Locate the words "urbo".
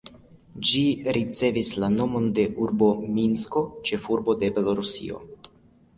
2.63-2.89